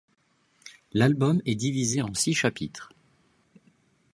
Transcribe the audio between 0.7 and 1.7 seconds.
L'album est